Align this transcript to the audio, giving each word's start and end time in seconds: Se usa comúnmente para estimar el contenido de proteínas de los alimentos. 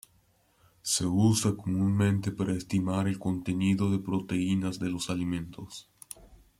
Se 0.81 1.05
usa 1.05 1.53
comúnmente 1.55 2.31
para 2.31 2.55
estimar 2.55 3.07
el 3.07 3.19
contenido 3.19 3.91
de 3.91 3.99
proteínas 3.99 4.79
de 4.79 4.89
los 4.89 5.11
alimentos. 5.11 5.91